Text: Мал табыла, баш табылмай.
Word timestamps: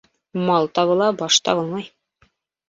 Мал 0.45 0.69
табыла, 0.79 1.09
баш 1.19 1.37
табылмай. 1.51 1.87